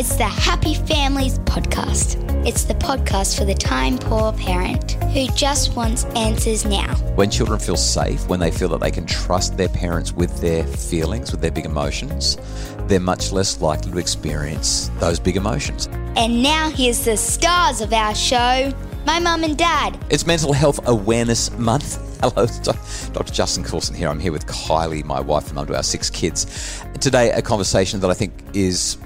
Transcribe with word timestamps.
It's 0.00 0.16
the 0.16 0.24
Happy 0.24 0.72
Families 0.72 1.38
Podcast. 1.40 2.16
It's 2.46 2.64
the 2.64 2.72
podcast 2.72 3.36
for 3.36 3.44
the 3.44 3.52
time 3.52 3.98
poor 3.98 4.32
parent 4.32 4.92
who 5.12 5.26
just 5.34 5.76
wants 5.76 6.04
answers 6.16 6.64
now. 6.64 6.94
When 7.16 7.30
children 7.30 7.58
feel 7.58 7.76
safe, 7.76 8.26
when 8.26 8.40
they 8.40 8.50
feel 8.50 8.70
that 8.70 8.80
they 8.80 8.90
can 8.90 9.04
trust 9.04 9.58
their 9.58 9.68
parents 9.68 10.10
with 10.10 10.40
their 10.40 10.64
feelings, 10.66 11.32
with 11.32 11.42
their 11.42 11.50
big 11.50 11.66
emotions, 11.66 12.38
they're 12.86 12.98
much 12.98 13.30
less 13.30 13.60
likely 13.60 13.92
to 13.92 13.98
experience 13.98 14.90
those 15.00 15.20
big 15.20 15.36
emotions. 15.36 15.86
And 16.16 16.42
now 16.42 16.70
here's 16.70 17.04
the 17.04 17.18
stars 17.18 17.82
of 17.82 17.92
our 17.92 18.14
show 18.14 18.72
my 19.04 19.18
mum 19.18 19.44
and 19.44 19.58
dad. 19.58 20.02
It's 20.08 20.26
Mental 20.26 20.54
Health 20.54 20.80
Awareness 20.88 21.50
Month. 21.58 21.98
Hello, 22.22 22.46
Dr. 22.46 23.32
Justin 23.34 23.64
Coulson 23.64 23.94
here. 23.94 24.08
I'm 24.08 24.18
here 24.18 24.32
with 24.32 24.46
Kylie, 24.46 25.04
my 25.04 25.20
wife 25.20 25.48
and 25.48 25.56
mum 25.56 25.66
to 25.66 25.76
our 25.76 25.82
six 25.82 26.08
kids. 26.08 26.82
Today, 27.00 27.32
a 27.32 27.42
conversation 27.42 28.00
that 28.00 28.10
I 28.10 28.14
think 28.14 28.32
is 28.54 28.96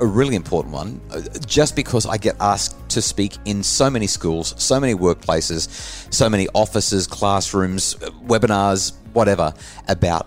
a 0.00 0.06
really 0.06 0.34
important 0.34 0.74
one, 0.74 1.00
uh, 1.10 1.20
just 1.46 1.76
because 1.76 2.06
I 2.06 2.16
get 2.16 2.36
asked 2.40 2.76
to 2.90 3.02
speak 3.02 3.36
in 3.44 3.62
so 3.62 3.90
many 3.90 4.06
schools, 4.06 4.54
so 4.56 4.80
many 4.80 4.94
workplaces, 4.94 5.68
so 6.12 6.28
many 6.28 6.48
offices, 6.54 7.06
classrooms, 7.06 7.96
uh, 8.02 8.10
webinars, 8.26 8.94
whatever, 9.12 9.52
about 9.88 10.26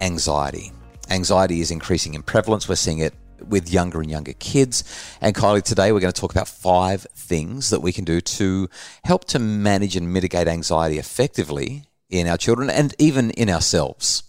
anxiety. 0.00 0.72
Anxiety 1.10 1.60
is 1.60 1.70
increasing 1.70 2.14
in 2.14 2.22
prevalence. 2.22 2.68
We're 2.68 2.76
seeing 2.76 2.98
it 2.98 3.14
with 3.48 3.70
younger 3.70 4.00
and 4.00 4.10
younger 4.10 4.32
kids. 4.34 4.84
And 5.20 5.34
Kylie, 5.34 5.62
today 5.62 5.92
we're 5.92 6.00
going 6.00 6.12
to 6.12 6.20
talk 6.20 6.32
about 6.32 6.48
five 6.48 7.06
things 7.14 7.70
that 7.70 7.80
we 7.80 7.92
can 7.92 8.04
do 8.04 8.20
to 8.20 8.68
help 9.04 9.24
to 9.26 9.38
manage 9.38 9.96
and 9.96 10.12
mitigate 10.12 10.48
anxiety 10.48 10.98
effectively 10.98 11.84
in 12.10 12.26
our 12.26 12.36
children 12.36 12.70
and 12.70 12.94
even 12.98 13.30
in 13.32 13.48
ourselves. 13.48 14.22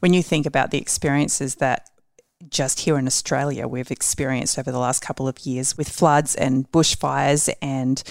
When 0.00 0.14
you 0.14 0.22
think 0.22 0.46
about 0.46 0.70
the 0.70 0.78
experiences 0.78 1.56
that 1.56 1.87
just 2.48 2.80
here 2.80 2.96
in 2.98 3.06
Australia 3.06 3.66
we've 3.66 3.90
experienced 3.90 4.58
over 4.58 4.70
the 4.70 4.78
last 4.78 5.02
couple 5.02 5.26
of 5.26 5.38
years 5.40 5.76
with 5.76 5.88
floods 5.88 6.34
and 6.34 6.70
bushfires 6.70 7.52
and 7.60 8.02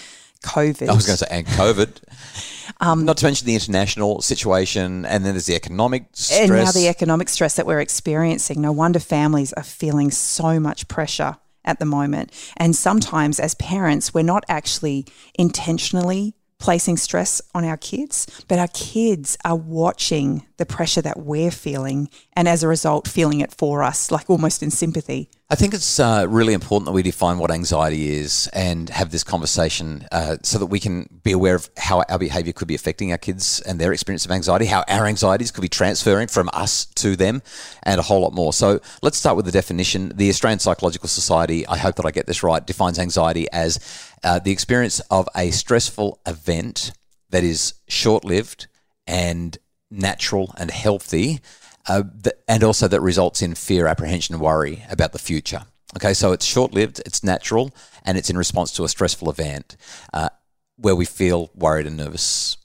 COVID. 0.43 0.89
I 0.89 0.93
was 0.93 1.05
going 1.05 1.17
to 1.17 1.25
say, 1.25 1.27
and 1.31 1.47
COVID. 1.47 2.73
um, 2.79 3.05
Not 3.05 3.17
to 3.17 3.25
mention 3.25 3.47
the 3.47 3.55
international 3.55 4.21
situation, 4.21 5.05
and 5.05 5.25
then 5.25 5.33
there's 5.33 5.47
the 5.47 5.55
economic 5.55 6.05
stress. 6.13 6.39
And 6.39 6.51
now 6.51 6.71
the 6.71 6.87
economic 6.87 7.29
stress 7.29 7.55
that 7.55 7.65
we're 7.65 7.79
experiencing. 7.79 8.61
No 8.61 8.71
wonder 8.71 8.99
families 8.99 9.53
are 9.53 9.63
feeling 9.63 10.11
so 10.11 10.59
much 10.59 10.87
pressure 10.87 11.37
at 11.65 11.79
the 11.79 11.85
moment. 11.85 12.31
And 12.55 12.75
sometimes, 12.75 13.39
as 13.39 13.55
parents, 13.55 14.13
we're 14.13 14.23
not 14.23 14.45
actually 14.47 15.05
intentionally 15.37 16.35
placing 16.59 16.97
stress 16.97 17.41
on 17.53 17.63
our 17.63 17.77
kids, 17.77 18.27
but 18.47 18.59
our 18.59 18.67
kids 18.69 19.37
are 19.45 19.55
watching 19.55 20.45
the 20.57 20.65
pressure 20.65 21.01
that 21.01 21.19
we're 21.19 21.51
feeling 21.51 22.09
and 22.33 22.47
as 22.47 22.63
a 22.63 22.67
result 22.67 23.07
feeling 23.07 23.41
it 23.41 23.53
for 23.53 23.83
us, 23.83 24.11
like 24.11 24.29
almost 24.29 24.63
in 24.63 24.71
sympathy. 24.71 25.29
I 25.49 25.55
think 25.55 25.73
it's 25.73 25.97
uh, 25.97 26.25
really 26.27 26.51
important 26.51 26.87
that 26.87 26.91
we 26.91 27.03
define 27.03 27.37
what 27.37 27.51
anxiety 27.51 28.09
is 28.09 28.49
and 28.51 28.89
have 28.89 29.11
this 29.11 29.23
conversation 29.23 30.05
uh, 30.11 30.37
so 30.43 30.59
that 30.59 30.65
we 30.65 30.81
can 30.81 31.07
be 31.23 31.31
aware 31.31 31.55
of 31.55 31.69
how 31.77 32.03
our 32.09 32.19
behavior 32.19 32.51
could 32.51 32.67
be 32.67 32.75
affecting 32.75 33.13
our 33.13 33.17
kids 33.17 33.61
and 33.61 33.79
their 33.79 33.93
experience 33.93 34.25
of 34.25 34.31
anxiety, 34.31 34.65
how 34.65 34.83
our 34.89 35.05
anxieties 35.05 35.51
could 35.51 35.61
be 35.61 35.69
transferring 35.69 36.27
from 36.27 36.49
us 36.51 36.85
to 36.95 37.15
them, 37.15 37.41
and 37.83 37.97
a 37.97 38.03
whole 38.03 38.19
lot 38.19 38.33
more. 38.33 38.51
So 38.51 38.81
let's 39.01 39.17
start 39.17 39.37
with 39.37 39.45
the 39.45 39.51
definition. 39.53 40.11
The 40.15 40.27
Australian 40.27 40.59
Psychological 40.59 41.07
Society, 41.07 41.65
I 41.65 41.77
hope 41.77 41.95
that 41.95 42.05
I 42.05 42.11
get 42.11 42.27
this 42.27 42.43
right, 42.43 42.65
defines 42.65 42.99
anxiety 42.99 43.47
as 43.53 43.79
uh, 44.23 44.39
the 44.39 44.51
experience 44.51 44.99
of 45.11 45.27
a 45.35 45.51
stressful 45.51 46.19
event 46.25 46.91
that 47.29 47.43
is 47.43 47.73
short 47.87 48.23
lived 48.23 48.67
and 49.05 49.57
natural 49.89 50.53
and 50.57 50.71
healthy 50.71 51.39
uh, 51.87 52.03
and 52.47 52.63
also 52.63 52.87
that 52.87 53.01
results 53.01 53.41
in 53.41 53.55
fear, 53.55 53.87
apprehension, 53.87 54.35
and 54.35 54.41
worry 54.41 54.83
about 54.89 55.13
the 55.13 55.19
future. 55.19 55.63
Okay, 55.95 56.13
so 56.13 56.33
it's 56.33 56.45
short 56.45 56.73
lived, 56.73 57.01
it's 57.05 57.23
natural, 57.23 57.73
and 58.03 58.17
it's 58.17 58.29
in 58.29 58.37
response 58.37 58.71
to 58.73 58.83
a 58.83 58.89
stressful 58.89 59.29
event 59.29 59.77
uh, 60.13 60.29
where 60.75 60.95
we 60.95 61.05
feel 61.05 61.49
worried 61.55 61.87
and 61.87 61.97
nervous, 61.97 62.57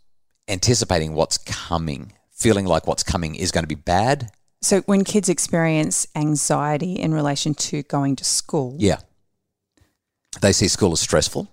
anticipating 0.48 1.14
what's 1.14 1.38
coming, 1.38 2.12
feeling 2.32 2.66
like 2.66 2.86
what's 2.86 3.04
coming 3.04 3.36
is 3.36 3.52
going 3.52 3.62
to 3.62 3.68
be 3.68 3.74
bad. 3.76 4.30
So, 4.60 4.80
when 4.82 5.04
kids 5.04 5.28
experience 5.28 6.06
anxiety 6.14 6.94
in 6.94 7.14
relation 7.14 7.54
to 7.54 7.82
going 7.84 8.16
to 8.16 8.24
school, 8.24 8.76
yeah, 8.78 8.98
they 10.40 10.52
see 10.52 10.68
school 10.68 10.92
as 10.92 11.00
stressful, 11.00 11.48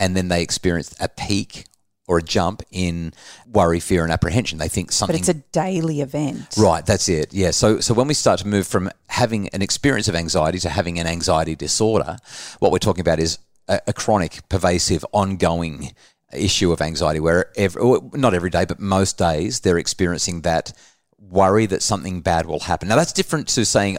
and 0.00 0.16
then 0.16 0.28
they 0.28 0.42
experience 0.42 0.94
a 1.00 1.08
peak 1.08 1.66
or 2.06 2.18
a 2.18 2.22
jump 2.22 2.62
in 2.70 3.12
worry, 3.46 3.80
fear, 3.80 4.02
and 4.02 4.12
apprehension. 4.12 4.58
They 4.58 4.68
think 4.68 4.92
something. 4.92 5.14
But 5.14 5.20
it's 5.20 5.28
a 5.28 5.42
daily 5.52 6.00
event. 6.00 6.54
Right, 6.58 6.84
that's 6.84 7.08
it. 7.08 7.32
Yeah. 7.32 7.50
So, 7.50 7.80
so 7.80 7.94
when 7.94 8.08
we 8.08 8.14
start 8.14 8.40
to 8.40 8.46
move 8.46 8.66
from 8.66 8.90
having 9.08 9.48
an 9.48 9.62
experience 9.62 10.08
of 10.08 10.14
anxiety 10.14 10.58
to 10.60 10.68
having 10.68 10.98
an 10.98 11.06
anxiety 11.06 11.54
disorder, 11.54 12.18
what 12.58 12.72
we're 12.72 12.78
talking 12.78 13.00
about 13.00 13.20
is 13.20 13.38
a, 13.68 13.80
a 13.86 13.92
chronic, 13.92 14.46
pervasive, 14.48 15.04
ongoing 15.12 15.94
issue 16.32 16.72
of 16.72 16.82
anxiety 16.82 17.20
where 17.20 17.50
every, 17.56 17.82
not 18.12 18.34
every 18.34 18.50
day, 18.50 18.64
but 18.64 18.80
most 18.80 19.16
days 19.16 19.60
they're 19.60 19.78
experiencing 19.78 20.42
that 20.42 20.72
worry 21.18 21.64
that 21.66 21.82
something 21.82 22.20
bad 22.20 22.44
will 22.44 22.60
happen. 22.60 22.88
Now, 22.88 22.96
that's 22.96 23.12
different 23.12 23.48
to 23.48 23.64
saying, 23.64 23.96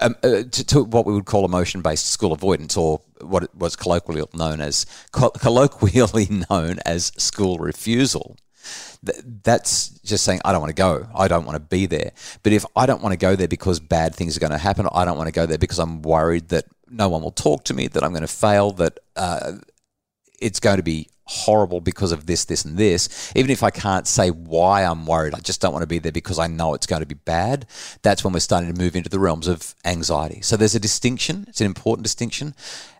um, 0.00 0.16
uh, 0.22 0.42
to, 0.50 0.64
to, 0.64 0.84
what 0.84 1.06
we 1.06 1.12
would 1.12 1.24
call 1.24 1.44
emotion-based 1.44 2.06
school 2.06 2.32
avoidance, 2.32 2.76
or 2.76 3.00
what 3.20 3.54
was 3.54 3.76
colloquially 3.76 4.24
known 4.34 4.60
as 4.60 4.86
colloquially 5.12 6.28
known 6.50 6.78
as 6.84 7.12
school 7.16 7.58
refusal. 7.58 8.36
That's 9.02 9.90
just 10.00 10.24
saying 10.24 10.40
I 10.44 10.52
don't 10.52 10.60
want 10.60 10.70
to 10.70 10.82
go. 10.82 11.06
I 11.14 11.28
don't 11.28 11.44
want 11.44 11.56
to 11.56 11.60
be 11.60 11.86
there. 11.86 12.12
But 12.42 12.52
if 12.52 12.64
I 12.74 12.86
don't 12.86 13.02
want 13.02 13.12
to 13.12 13.18
go 13.18 13.36
there 13.36 13.48
because 13.48 13.78
bad 13.78 14.14
things 14.14 14.36
are 14.36 14.40
going 14.40 14.52
to 14.52 14.58
happen, 14.58 14.88
I 14.90 15.04
don't 15.04 15.18
want 15.18 15.28
to 15.28 15.32
go 15.32 15.46
there 15.46 15.58
because 15.58 15.78
I'm 15.78 16.02
worried 16.02 16.48
that 16.48 16.64
no 16.88 17.08
one 17.08 17.22
will 17.22 17.30
talk 17.30 17.64
to 17.64 17.74
me, 17.74 17.86
that 17.88 18.02
I'm 18.02 18.12
going 18.12 18.22
to 18.22 18.26
fail, 18.26 18.72
that 18.72 18.98
uh, 19.16 19.52
it's 20.40 20.60
going 20.60 20.78
to 20.78 20.82
be 20.82 21.08
horrible 21.26 21.80
because 21.80 22.12
of 22.12 22.26
this, 22.26 22.44
this, 22.44 22.64
and 22.64 22.76
this, 22.76 23.32
even 23.34 23.50
if 23.50 23.62
I 23.62 23.70
can't 23.70 24.06
say 24.06 24.30
why 24.30 24.84
I'm 24.84 25.06
worried, 25.06 25.34
I 25.34 25.40
just 25.40 25.60
don't 25.60 25.72
want 25.72 25.82
to 25.82 25.88
be 25.88 25.98
there 25.98 26.12
because 26.12 26.38
I 26.38 26.46
know 26.46 26.74
it's 26.74 26.86
going 26.86 27.00
to 27.00 27.06
be 27.06 27.14
bad. 27.14 27.66
That's 28.02 28.22
when 28.22 28.32
we're 28.32 28.40
starting 28.40 28.72
to 28.72 28.78
move 28.78 28.96
into 28.96 29.08
the 29.08 29.18
realms 29.18 29.48
of 29.48 29.74
anxiety. 29.84 30.40
So 30.42 30.56
there's 30.56 30.74
a 30.74 30.80
distinction, 30.80 31.46
it's 31.48 31.60
an 31.60 31.66
important 31.66 32.04
distinction. 32.04 32.54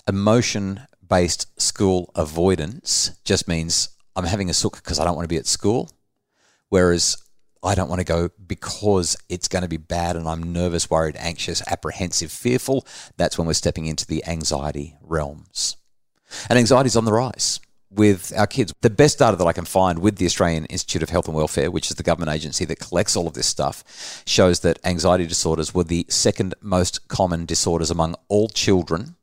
Emotion 0.09 0.81
based 1.07 1.61
school 1.61 2.11
avoidance 2.15 3.13
just 3.25 3.47
means 3.47 3.91
I'm 4.17 4.25
having 4.25 4.49
a 4.49 4.55
sook 4.55 4.77
because 4.77 4.99
I 4.99 5.05
don't 5.05 5.17
want 5.17 5.25
to 5.25 5.33
be 5.33 5.39
at 5.39 5.47
school. 5.47 5.91
Whereas 6.71 7.17
I 7.63 7.75
don't 7.75 7.89
want 7.89 8.01
to 8.01 8.05
go 8.05 8.31
because 8.47 9.17
it's 9.29 9.49
going 9.49 9.63
to 9.63 9.69
be 9.69 9.77
bad 9.77 10.17
and 10.17 10.29
I'm 10.29 10.53
nervous, 10.53 10.91
worried, 10.91 11.17
anxious, 11.19 11.63
apprehensive, 11.67 12.31
fearful. 12.31 12.87
That's 13.17 13.39
when 13.39 13.47
we're 13.47 13.55
stepping 13.55 13.87
into 13.87 14.07
the 14.07 14.25
anxiety 14.27 14.97
realms. 15.01 15.77
And 16.49 16.59
anxiety 16.59 16.89
is 16.89 16.97
on 16.97 17.05
the 17.05 17.13
rise 17.13 17.61
with 17.95 18.33
our 18.37 18.47
kids. 18.47 18.73
The 18.81 18.91
best 18.91 19.19
data 19.19 19.37
that 19.37 19.47
I 19.47 19.53
can 19.53 19.65
find 19.65 19.99
with 19.99 20.17
the 20.17 20.27
Australian 20.27 20.67
Institute 20.67 21.03
of 21.03 21.11
Health 21.11 21.27
and 21.27 21.37
Welfare, 21.37 21.71
which 21.71 21.91
is 21.91 21.97
the 21.97 22.03
government 22.03 22.35
agency 22.35 22.65
that 22.65 22.79
collects 22.79 23.17
all 23.17 23.27
of 23.27 23.35
this 23.35 23.47
stuff, 23.47 24.23
shows 24.27 24.61
that 24.61 24.79
anxiety 24.85 25.27
disorders 25.27 25.75
were 25.75 25.85
the 25.85 26.07
second 26.09 26.55
most 26.61 27.09
common 27.09 27.47
disorders 27.47 27.91
among 27.91 28.15
all 28.29 28.49
children 28.49 29.17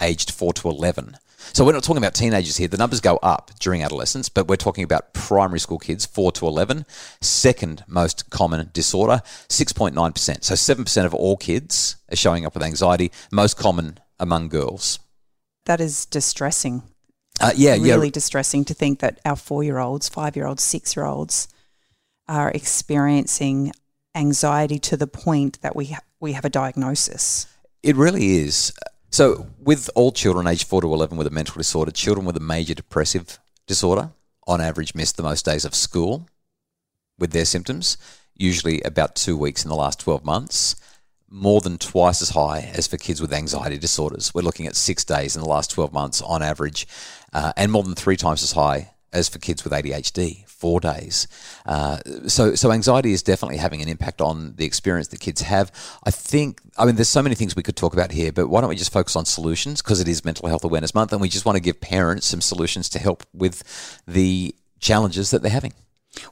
aged 0.00 0.30
4 0.30 0.52
to 0.54 0.68
11. 0.68 1.16
So 1.52 1.64
we're 1.64 1.72
not 1.72 1.84
talking 1.84 1.98
about 1.98 2.14
teenagers 2.14 2.56
here. 2.56 2.68
The 2.68 2.76
numbers 2.76 3.00
go 3.00 3.16
up 3.22 3.52
during 3.60 3.82
adolescence, 3.82 4.28
but 4.28 4.48
we're 4.48 4.56
talking 4.56 4.84
about 4.84 5.14
primary 5.14 5.60
school 5.60 5.78
kids, 5.78 6.04
4 6.04 6.32
to 6.32 6.46
11. 6.46 6.84
Second 7.20 7.84
most 7.86 8.28
common 8.30 8.70
disorder, 8.72 9.22
6.9%. 9.48 10.44
So 10.44 10.54
7% 10.54 11.04
of 11.04 11.14
all 11.14 11.36
kids 11.36 11.96
are 12.10 12.16
showing 12.16 12.44
up 12.44 12.54
with 12.54 12.62
anxiety, 12.62 13.12
most 13.32 13.56
common 13.56 13.98
among 14.18 14.48
girls. 14.48 14.98
That 15.64 15.80
is 15.80 16.06
distressing. 16.06 16.82
Uh, 17.40 17.52
yeah, 17.56 17.72
really 17.72 18.08
yeah. 18.08 18.12
distressing 18.12 18.64
to 18.64 18.74
think 18.74 19.00
that 19.00 19.20
our 19.24 19.36
four 19.36 19.62
year 19.62 19.78
olds, 19.78 20.08
five 20.08 20.36
year 20.36 20.46
olds, 20.46 20.62
six 20.62 20.96
year 20.96 21.06
olds 21.06 21.48
are 22.26 22.50
experiencing 22.50 23.72
anxiety 24.14 24.78
to 24.78 24.96
the 24.96 25.06
point 25.06 25.60
that 25.62 25.76
we 25.76 25.86
ha- 25.86 26.02
we 26.20 26.32
have 26.32 26.44
a 26.44 26.50
diagnosis. 26.50 27.46
It 27.82 27.96
really 27.96 28.38
is. 28.38 28.72
So, 29.10 29.46
with 29.58 29.88
all 29.94 30.12
children 30.12 30.46
aged 30.46 30.66
four 30.66 30.82
to 30.82 30.92
eleven 30.92 31.16
with 31.16 31.26
a 31.26 31.30
mental 31.30 31.56
disorder, 31.56 31.90
children 31.90 32.26
with 32.26 32.36
a 32.36 32.40
major 32.40 32.74
depressive 32.74 33.38
disorder 33.66 34.10
on 34.46 34.60
average 34.60 34.94
miss 34.94 35.12
the 35.12 35.22
most 35.22 35.44
days 35.44 35.64
of 35.64 35.74
school 35.74 36.28
with 37.18 37.32
their 37.32 37.44
symptoms, 37.44 37.96
usually 38.34 38.80
about 38.82 39.14
two 39.14 39.36
weeks 39.36 39.64
in 39.64 39.68
the 39.68 39.76
last 39.76 40.00
twelve 40.00 40.24
months 40.24 40.76
more 41.30 41.60
than 41.60 41.78
twice 41.78 42.22
as 42.22 42.30
high 42.30 42.70
as 42.74 42.86
for 42.86 42.96
kids 42.96 43.20
with 43.20 43.32
anxiety 43.32 43.78
disorders. 43.78 44.34
We're 44.34 44.42
looking 44.42 44.66
at 44.66 44.76
six 44.76 45.04
days 45.04 45.36
in 45.36 45.42
the 45.42 45.48
last 45.48 45.70
12 45.70 45.92
months 45.92 46.22
on 46.22 46.42
average, 46.42 46.86
uh, 47.32 47.52
and 47.56 47.70
more 47.70 47.82
than 47.82 47.94
three 47.94 48.16
times 48.16 48.42
as 48.42 48.52
high 48.52 48.90
as 49.12 49.28
for 49.28 49.38
kids 49.38 49.64
with 49.64 49.72
ADHD, 49.72 50.46
four 50.46 50.80
days. 50.80 51.28
Uh, 51.64 51.98
so, 52.26 52.54
so 52.54 52.70
anxiety 52.72 53.12
is 53.12 53.22
definitely 53.22 53.56
having 53.56 53.80
an 53.80 53.88
impact 53.88 54.20
on 54.20 54.54
the 54.56 54.66
experience 54.66 55.08
that 55.08 55.20
kids 55.20 55.40
have. 55.42 55.72
I 56.04 56.10
think, 56.10 56.60
I 56.76 56.84
mean, 56.84 56.96
there's 56.96 57.08
so 57.08 57.22
many 57.22 57.34
things 57.34 57.56
we 57.56 57.62
could 57.62 57.76
talk 57.76 57.94
about 57.94 58.12
here, 58.12 58.32
but 58.32 58.48
why 58.48 58.60
don't 58.60 58.68
we 58.68 58.76
just 58.76 58.92
focus 58.92 59.16
on 59.16 59.24
solutions 59.24 59.80
because 59.80 60.00
it 60.00 60.08
is 60.08 60.24
Mental 60.24 60.48
Health 60.48 60.64
Awareness 60.64 60.94
Month, 60.94 61.12
and 61.12 61.20
we 61.20 61.28
just 61.28 61.46
want 61.46 61.56
to 61.56 61.62
give 61.62 61.80
parents 61.80 62.26
some 62.26 62.40
solutions 62.40 62.88
to 62.90 62.98
help 62.98 63.24
with 63.32 63.62
the 64.06 64.54
challenges 64.78 65.30
that 65.30 65.42
they're 65.42 65.50
having. 65.50 65.72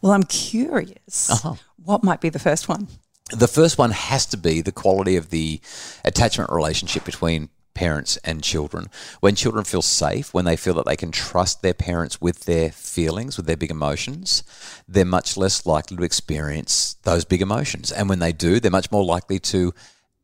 Well, 0.03 0.13
I'm 0.13 0.25
curious. 0.25 1.31
Uh-huh. 1.31 1.55
What 1.77 2.05
might 2.05 2.21
be 2.21 2.29
the 2.29 2.39
first 2.39 2.69
one? 2.69 2.89
The 3.31 3.49
first 3.49 3.77
one 3.77 3.91
has 3.91 4.27
to 4.27 4.37
be 4.37 4.61
the 4.61 4.73
quality 4.73 5.17
of 5.17 5.31
the 5.31 5.61
attachment 6.05 6.51
relationship 6.51 7.05
between 7.05 7.49
parents 7.75 8.17
and 8.25 8.43
children. 8.43 8.89
When 9.21 9.35
children 9.35 9.65
feel 9.65 9.83
safe, 9.83 10.33
when 10.33 10.47
they 10.47 10.57
feel 10.57 10.75
that 10.75 10.87
they 10.87 10.97
can 10.97 11.13
trust 11.13 11.61
their 11.61 11.75
parents 11.75 12.21
with 12.21 12.45
their 12.45 12.71
feelings, 12.71 13.37
with 13.37 13.47
their 13.47 13.57
big 13.57 13.71
emotions, 13.71 14.43
they're 14.89 15.05
much 15.05 15.37
less 15.37 15.67
likely 15.67 15.97
to 15.99 16.03
experience 16.03 16.95
those 17.03 17.25
big 17.25 17.43
emotions. 17.43 17.93
And 17.93 18.09
when 18.09 18.21
they 18.21 18.33
do, 18.33 18.59
they're 18.59 18.71
much 18.71 18.91
more 18.91 19.05
likely 19.05 19.39
to 19.41 19.75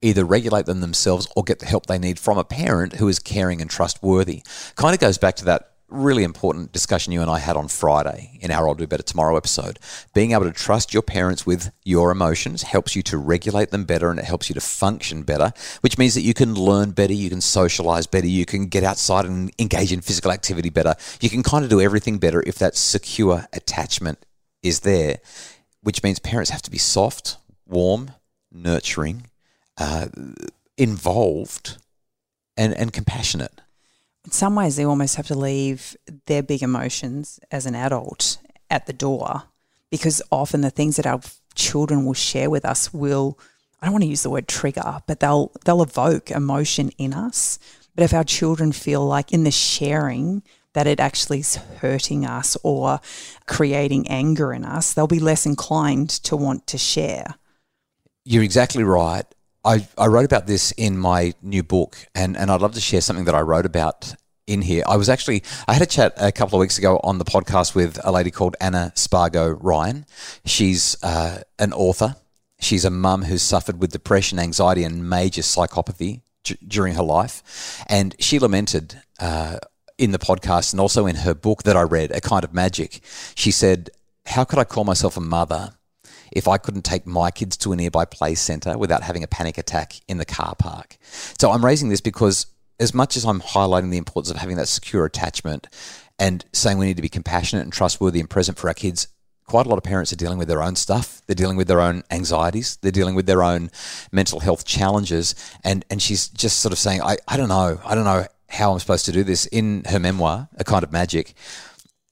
either 0.00 0.25
regulate 0.25 0.66
them 0.66 0.81
themselves 0.81 1.28
or 1.37 1.44
get 1.44 1.58
the 1.58 1.66
help 1.66 1.87
they 1.87 1.99
need 1.99 2.19
from 2.19 2.38
a 2.38 2.44
parent 2.44 2.94
who 2.94 3.08
is 3.08 3.19
caring 3.19 3.60
and 3.60 3.70
trustworthy. 3.70 4.43
Kind 4.75 4.94
of 4.94 5.00
goes 5.00 5.19
back 5.19 5.37
to 5.37 5.44
that 5.44 5.71
really 5.92 6.24
important 6.24 6.72
discussion 6.72 7.12
you 7.12 7.20
and 7.20 7.30
I 7.30 7.38
had 7.38 7.56
on 7.56 7.68
Friday 7.68 8.38
in 8.40 8.50
our 8.50 8.66
I'll 8.66 8.74
Do 8.74 8.86
Better 8.86 9.02
Tomorrow 9.02 9.36
episode. 9.36 9.78
Being 10.14 10.32
able 10.32 10.44
to 10.44 10.52
trust 10.52 10.92
your 10.92 11.02
parents 11.02 11.46
with 11.46 11.70
your 11.84 12.10
emotions 12.10 12.62
helps 12.62 12.96
you 12.96 13.02
to 13.02 13.18
regulate 13.18 13.70
them 13.70 13.84
better 13.84 14.10
and 14.10 14.18
it 14.18 14.24
helps 14.24 14.48
you 14.48 14.54
to 14.54 14.60
function 14.60 15.22
better, 15.22 15.52
which 15.82 15.98
means 15.98 16.14
that 16.14 16.22
you 16.22 16.34
can 16.34 16.54
learn 16.54 16.92
better, 16.92 17.12
you 17.12 17.30
can 17.30 17.40
socialize 17.40 18.06
better, 18.06 18.26
you 18.26 18.46
can 18.46 18.66
get 18.66 18.82
outside 18.82 19.24
and 19.24 19.52
engage 19.58 19.92
in 19.92 20.00
physical 20.00 20.32
activity 20.32 20.70
better. 20.70 20.94
You 21.20 21.30
can 21.30 21.42
kind 21.42 21.64
of 21.64 21.70
do 21.70 21.80
everything 21.80 22.18
better 22.18 22.42
if 22.46 22.56
that 22.56 22.76
secure 22.76 23.46
attachment 23.52 24.24
is 24.62 24.80
there, 24.80 25.18
which 25.82 26.02
means 26.02 26.18
parents 26.18 26.50
have 26.50 26.62
to 26.62 26.70
be 26.70 26.78
soft, 26.78 27.36
warm, 27.66 28.12
nurturing, 28.50 29.26
uh, 29.78 30.08
involved, 30.76 31.78
and, 32.56 32.74
and 32.74 32.92
compassionate 32.92 33.62
in 34.24 34.30
some 34.30 34.54
ways, 34.54 34.76
they 34.76 34.84
almost 34.84 35.16
have 35.16 35.26
to 35.28 35.34
leave 35.34 35.96
their 36.26 36.42
big 36.42 36.62
emotions 36.62 37.40
as 37.50 37.66
an 37.66 37.74
adult 37.74 38.38
at 38.70 38.86
the 38.86 38.92
door 38.92 39.44
because 39.90 40.22
often 40.30 40.60
the 40.60 40.70
things 40.70 40.96
that 40.96 41.06
our 41.06 41.20
children 41.54 42.04
will 42.04 42.14
share 42.14 42.48
with 42.48 42.64
us 42.64 42.94
will, 42.94 43.38
I 43.80 43.86
don't 43.86 43.92
want 43.92 44.04
to 44.04 44.08
use 44.08 44.22
the 44.22 44.30
word 44.30 44.48
trigger, 44.48 45.02
but 45.06 45.20
they'll, 45.20 45.52
they'll 45.64 45.82
evoke 45.82 46.30
emotion 46.30 46.90
in 46.98 47.12
us. 47.12 47.58
But 47.94 48.04
if 48.04 48.14
our 48.14 48.24
children 48.24 48.72
feel 48.72 49.04
like 49.04 49.32
in 49.32 49.44
the 49.44 49.50
sharing, 49.50 50.42
that 50.72 50.86
it 50.86 51.00
actually 51.00 51.40
is 51.40 51.56
hurting 51.56 52.25
us 52.25 52.56
or 52.62 53.00
creating 53.46 54.08
anger 54.08 54.52
in 54.52 54.64
us, 54.64 54.94
they'll 54.94 55.06
be 55.06 55.20
less 55.20 55.44
inclined 55.44 56.08
to 56.08 56.36
want 56.36 56.66
to 56.68 56.78
share. 56.78 57.34
You're 58.25 58.44
exactly 58.44 58.84
right. 58.84 59.26
I, 59.64 59.87
I 59.97 60.06
wrote 60.06 60.25
about 60.25 60.47
this 60.47 60.73
in 60.73 60.99
my 60.99 61.35
new 61.43 61.62
book, 61.62 61.97
and, 62.14 62.37
and 62.37 62.50
I'd 62.50 62.61
love 62.61 62.75
to 62.75 62.81
share 62.81 63.00
something 63.00 63.26
that 63.26 63.35
I 63.35 63.41
wrote 63.41 63.67
about 63.67 64.14
in 64.47 64.62
here. 64.62 64.82
I 64.88 64.97
was 64.97 65.09
actually, 65.09 65.43
I 65.69 65.75
had 65.75 65.82
a 65.82 65.87
chat 65.87 66.14
a 66.17 66.32
couple 66.32 66.59
of 66.59 66.61
weeks 66.61 66.79
ago 66.79 67.00
on 67.05 67.19
the 67.19 67.25
podcast 67.25 67.75
with 67.75 67.99
a 68.05 68.11
lady 68.11 68.31
called 68.31 68.56
Anna 68.61 68.93
Spargo 68.97 69.50
Ryan. 69.50 70.05
She's 70.44 70.97
uh, 71.03 71.43
an 71.59 71.73
author. 71.73 72.17
She's 72.61 72.85
a 72.85 72.91
mum 72.91 73.23
who's 73.23 73.43
suffered 73.43 73.81
with 73.81 73.93
depression, 73.93 74.38
anxiety, 74.38 74.85
and 74.85 75.09
major 75.09 75.43
psychopathy 75.43 76.23
d- 76.44 76.59
during 76.67 76.94
her 76.94 77.03
life. 77.03 77.85
And 77.88 78.17
she 78.19 78.38
lamented 78.38 79.00
uh, 79.20 79.59
in 79.97 80.11
the 80.11 80.19
podcast 80.19 80.73
and 80.73 80.81
also 80.81 81.06
in 81.06 81.17
her 81.17 81.35
book 81.35 81.62
that 81.62 81.76
I 81.76 81.82
read, 81.82 82.11
A 82.11 82.20
Kind 82.20 82.44
of 82.44 82.53
Magic. 82.53 83.00
She 83.35 83.50
said, 83.50 83.91
How 84.26 84.44
could 84.44 84.59
I 84.59 84.64
call 84.64 84.85
myself 84.85 85.17
a 85.17 85.20
mother 85.20 85.75
if 86.32 86.49
I 86.49 86.58
couldn't 86.58 86.82
take 86.82 87.06
my 87.06 87.31
kids 87.31 87.56
to 87.58 87.73
a 87.73 87.76
nearby 87.76 88.05
play 88.05 88.34
centre 88.34 88.76
without 88.76 89.02
having 89.02 89.23
a 89.23 89.29
panic 89.29 89.58
attack 89.58 89.94
in 90.08 90.19
the 90.19 90.25
car 90.25 90.55
park. 90.58 90.96
So 91.38 91.50
I'm 91.50 91.64
raising 91.64 91.88
this 91.88 92.00
because 92.00 92.46
as 92.81 92.94
much 92.94 93.17
as 93.17 93.25
I'm 93.25 93.40
highlighting 93.40 93.90
the 93.90 93.99
importance 93.99 94.31
of 94.31 94.38
having 94.38 94.56
that 94.56 94.69
secure 94.69 95.05
attachment 95.05 95.69
and 96.19 96.44
saying 96.52 96.79
we 96.79 96.87
need 96.87 96.96
to 96.96 97.02
be 97.02 97.08
compassionate 97.08 97.64
and 97.64 97.73
trustworthy 97.73 98.20
and 98.20 98.29
present 98.29 98.58
for 98.58 98.69
our 98.69 98.75
kids, 98.75 99.08
quite 99.46 99.67
a 99.67 99.69
lot 99.69 99.76
of 99.76 99.84
parents 99.84 100.12
are 100.12 100.17
dealing 100.17 100.38
with 100.38 100.49
their 100.49 100.62
own 100.62 100.76
stuff. 100.76 101.20
They're 101.26 101.34
dealing 101.34 101.56
with 101.56 101.69
their 101.69 101.81
own 101.81 102.02
anxieties. 102.11 102.76
They're 102.76 102.90
dealing 102.90 103.14
with 103.14 103.26
their 103.26 103.43
own 103.43 103.70
mental 104.11 104.40
health 104.40 104.64
challenges. 104.64 105.35
And, 105.62 105.85
and 105.90 106.00
she's 106.00 106.28
just 106.28 106.61
sort 106.61 106.73
of 106.73 106.78
saying, 106.78 107.02
I, 107.02 107.19
I 107.28 107.37
don't 107.37 107.49
know. 107.49 107.81
I 107.85 107.94
don't 107.94 108.05
know 108.05 108.26
how 108.49 108.73
I'm 108.73 108.78
supposed 108.78 109.06
to 109.06 109.12
do 109.12 109.25
this. 109.25 109.46
In 109.46 109.85
her 109.88 109.99
memoir, 109.99 110.49
A 110.56 110.64
Kind 110.64 110.85
of 110.85 110.93
Magic, 110.93 111.35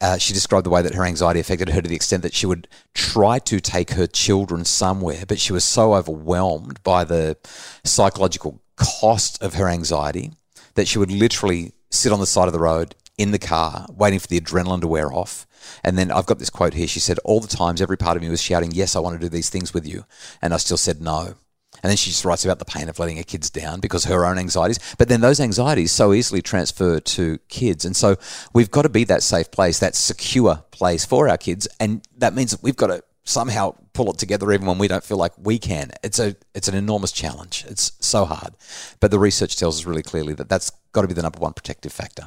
uh, 0.01 0.17
she 0.19 0.33
described 0.33 0.65
the 0.65 0.71
way 0.71 0.83
that 0.83 0.95
her 0.95 1.05
anxiety 1.05 1.41
affected 1.41 1.71
her 1.71 1.83
to 1.83 1.89
the 1.89 1.95
extent 1.95 2.23
that 2.23 2.35
she 2.35 2.47
would 2.47 2.67
try 2.95 3.39
to 3.39 3.61
take 3.61 3.91
her 3.91 4.07
children 4.07 4.65
somewhere, 4.65 5.25
but 5.27 5.39
she 5.39 5.53
was 5.53 5.65
so 5.65 5.95
overwhelmed 5.95 6.83
by 6.83 7.05
the 7.05 7.37
psychological 7.85 8.63
cost 8.77 9.43
of 9.43 9.55
her 9.55 9.69
anxiety 9.69 10.33
that 10.75 10.89
she 10.89 10.99
would 10.99 11.11
literally 11.11 11.73
sit 11.91 12.13
on 12.13 12.21
the 12.21 12.27
side 12.27 12.47
of 12.47 12.53
the 12.53 12.61
road 12.61 12.95
in 13.19 13.33
the 13.33 13.39
car, 13.39 13.87
waiting 13.91 14.19
for 14.19 14.29
the 14.29 14.41
adrenaline 14.41 14.81
to 14.81 14.89
wear 14.89 15.13
off. 15.13 15.47
And 15.85 15.99
then 15.99 16.11
I've 16.11 16.25
got 16.25 16.39
this 16.39 16.49
quote 16.49 16.73
here. 16.73 16.87
She 16.87 17.01
said, 17.01 17.19
All 17.25 17.41
the 17.41 17.47
times, 17.47 17.83
every 17.83 17.99
part 17.99 18.17
of 18.17 18.23
me 18.23 18.31
was 18.31 18.41
shouting, 18.41 18.73
Yes, 18.73 18.97
I 18.97 19.01
want 19.01 19.21
to 19.21 19.25
do 19.25 19.29
these 19.29 19.51
things 19.51 19.75
with 19.75 19.87
you. 19.87 20.07
And 20.41 20.55
I 20.55 20.57
still 20.57 20.79
said 20.79 21.03
no. 21.03 21.35
And 21.83 21.91
then 21.91 21.97
she 21.97 22.11
just 22.11 22.25
writes 22.25 22.45
about 22.45 22.59
the 22.59 22.65
pain 22.65 22.89
of 22.89 22.99
letting 22.99 23.17
her 23.17 23.23
kids 23.23 23.51
down 23.51 23.81
because 23.81 24.05
her 24.05 24.25
own 24.25 24.39
anxieties. 24.39 24.79
But 24.99 25.09
then 25.09 25.21
those 25.21 25.41
anxieties 25.41 25.93
so 25.93 26.13
easily 26.13 26.43
transfer 26.43 27.01
to 27.01 27.39
kids. 27.49 27.85
And 27.85 27.97
so 27.97 28.17
we've 28.53 28.71
got 28.71 28.83
to 28.83 28.89
be 28.89 29.05
that 29.05 29.23
safe 29.23 29.51
place, 29.51 29.79
that 29.79 29.95
secure 29.95 30.65
place 30.71 31.05
for 31.05 31.29
our 31.29 31.39
kids. 31.39 31.69
And 31.79 32.07
that 32.19 32.35
means 32.35 32.51
that 32.51 32.63
we've 32.63 32.77
got 32.77 32.89
to 32.89 33.03
somehow 33.25 33.75
pull 33.93 34.11
it 34.11 34.19
together 34.19 34.53
even 34.53 34.67
when 34.67 34.79
we 34.79 34.89
don't 34.89 35.05
feel 35.05 35.17
like 35.17 35.33
we 35.39 35.59
can. 35.59 35.91
It's 36.03 36.19
a 36.19 36.37
it's 36.55 36.69
an 36.69 36.75
enormous 36.75 37.13
challenge. 37.13 37.65
It's 37.69 37.93
so 38.01 38.25
hard. 38.25 38.55
But 38.99 39.11
the 39.11 39.19
research 39.19 39.57
tells 39.57 39.81
us 39.81 39.87
really 39.87 40.03
clearly 40.03 40.35
that 40.35 40.49
that's 40.49 40.71
got 40.93 41.03
to 41.03 41.09
be 41.09 41.15
the 41.15 41.23
number 41.23 41.39
one 41.39 41.53
protective 41.53 41.93
factor. 41.93 42.27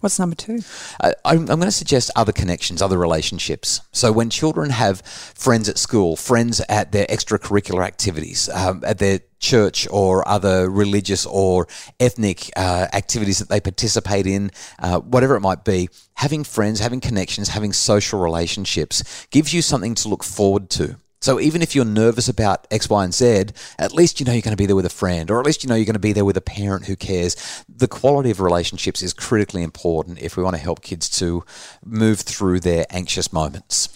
What's 0.00 0.20
number 0.20 0.36
two? 0.36 0.60
Uh, 1.00 1.10
I'm, 1.24 1.40
I'm 1.40 1.46
going 1.46 1.62
to 1.62 1.72
suggest 1.72 2.12
other 2.14 2.30
connections, 2.30 2.80
other 2.80 2.96
relationships. 2.96 3.80
So 3.90 4.12
when 4.12 4.30
children 4.30 4.70
have 4.70 5.00
friends 5.00 5.68
at 5.68 5.76
school, 5.76 6.14
friends 6.14 6.60
at 6.68 6.92
their 6.92 7.06
extracurricular 7.06 7.84
activities, 7.84 8.48
um, 8.48 8.84
at 8.86 8.98
their 8.98 9.22
church 9.40 9.88
or 9.90 10.26
other 10.28 10.70
religious 10.70 11.26
or 11.26 11.66
ethnic 11.98 12.48
uh, 12.56 12.86
activities 12.92 13.40
that 13.40 13.48
they 13.48 13.60
participate 13.60 14.28
in, 14.28 14.52
uh, 14.78 15.00
whatever 15.00 15.34
it 15.34 15.40
might 15.40 15.64
be, 15.64 15.88
having 16.14 16.44
friends, 16.44 16.78
having 16.78 17.00
connections, 17.00 17.48
having 17.48 17.72
social 17.72 18.20
relationships 18.20 19.26
gives 19.30 19.52
you 19.52 19.62
something 19.62 19.96
to 19.96 20.08
look 20.08 20.22
forward 20.22 20.70
to. 20.70 20.96
So 21.20 21.40
even 21.40 21.62
if 21.62 21.74
you're 21.74 21.84
nervous 21.84 22.28
about 22.28 22.66
X, 22.70 22.88
Y, 22.88 23.04
and 23.04 23.12
Z, 23.14 23.46
at 23.78 23.92
least 23.92 24.20
you 24.20 24.26
know 24.26 24.32
you're 24.32 24.42
going 24.42 24.52
to 24.52 24.56
be 24.56 24.66
there 24.66 24.76
with 24.76 24.86
a 24.86 24.90
friend, 24.90 25.30
or 25.30 25.40
at 25.40 25.46
least 25.46 25.64
you 25.64 25.68
know 25.68 25.74
you're 25.74 25.84
going 25.84 25.94
to 25.94 25.98
be 25.98 26.12
there 26.12 26.24
with 26.24 26.36
a 26.36 26.42
parent 26.42 26.86
who 26.86 26.96
cares. 26.96 27.64
The 27.68 27.88
quality 27.88 28.30
of 28.30 28.40
relationships 28.40 29.02
is 29.02 29.12
critically 29.12 29.62
important 29.62 30.20
if 30.20 30.36
we 30.36 30.42
want 30.42 30.56
to 30.56 30.62
help 30.62 30.82
kids 30.82 31.10
to 31.18 31.44
move 31.84 32.20
through 32.20 32.60
their 32.60 32.86
anxious 32.90 33.32
moments. 33.32 33.88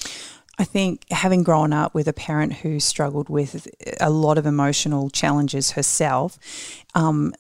I 0.59 0.65
think 0.65 1.05
having 1.11 1.43
grown 1.43 1.73
up 1.73 1.95
with 1.95 2.09
a 2.09 2.13
parent 2.13 2.53
who 2.55 2.79
struggled 2.79 3.29
with 3.29 3.69
a 4.01 4.11
lot 4.11 4.37
of 4.37 4.47
emotional 4.47 5.09
challenges 5.11 5.73
herself, 5.73 6.39
um, 6.95 7.35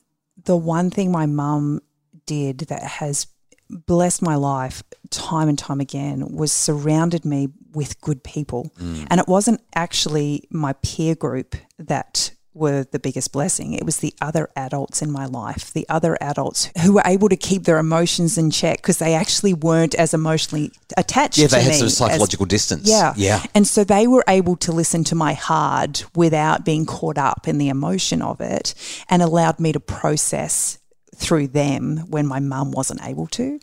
the 0.44 0.56
one 0.56 0.90
thing 0.90 1.12
my 1.12 1.26
mum 1.26 1.80
did 2.26 2.58
that 2.60 2.82
has 2.82 3.26
blessed 3.68 4.22
my 4.22 4.34
life 4.34 4.82
time 5.10 5.48
and 5.48 5.58
time 5.58 5.80
again 5.80 6.34
was 6.34 6.52
surrounded 6.52 7.24
me 7.24 7.48
with 7.74 8.00
good 8.00 8.22
people. 8.22 8.70
Mm. 8.78 9.06
And 9.10 9.20
it 9.20 9.28
wasn't 9.28 9.60
actually 9.74 10.44
my 10.50 10.74
peer 10.74 11.14
group 11.14 11.56
that 11.78 12.32
were 12.54 12.84
the 12.84 12.98
biggest 12.98 13.32
blessing. 13.32 13.72
It 13.72 13.84
was 13.84 13.98
the 13.98 14.14
other 14.20 14.50
adults 14.56 15.00
in 15.00 15.10
my 15.10 15.26
life, 15.26 15.72
the 15.72 15.86
other 15.88 16.18
adults 16.20 16.68
who 16.82 16.92
were 16.92 17.02
able 17.06 17.28
to 17.28 17.36
keep 17.36 17.64
their 17.64 17.78
emotions 17.78 18.36
in 18.36 18.50
check 18.50 18.78
because 18.78 18.98
they 18.98 19.14
actually 19.14 19.54
weren't 19.54 19.94
as 19.94 20.12
emotionally 20.12 20.70
attached 20.96 21.38
yeah, 21.38 21.46
they 21.46 21.62
had 21.62 21.70
me 21.70 21.78
some 21.78 21.88
psychological 21.88 22.44
as, 22.44 22.50
distance. 22.50 22.88
Yeah. 22.88 23.14
Yeah. 23.16 23.42
And 23.54 23.66
so 23.66 23.84
they 23.84 24.06
were 24.06 24.24
able 24.28 24.56
to 24.56 24.72
listen 24.72 25.04
to 25.04 25.14
my 25.14 25.32
hard 25.32 26.02
without 26.14 26.64
being 26.64 26.84
caught 26.84 27.18
up 27.18 27.48
in 27.48 27.58
the 27.58 27.68
emotion 27.68 28.20
of 28.20 28.40
it 28.40 28.74
and 29.08 29.22
allowed 29.22 29.58
me 29.58 29.72
to 29.72 29.80
process 29.80 30.78
through 31.16 31.48
them 31.48 31.98
when 32.08 32.26
my 32.26 32.40
mum 32.40 32.72
wasn't 32.72 33.02
able 33.04 33.26
to. 33.28 33.60